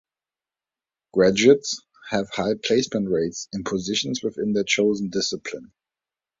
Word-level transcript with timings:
Graduates 1.13 1.79
have 2.09 2.27
high 2.31 2.55
placement 2.65 3.07
rates 3.11 3.47
in 3.53 3.63
positions 3.63 4.23
within 4.23 4.53
their 4.53 4.63
chosen 4.63 5.09
discipline. 5.11 5.73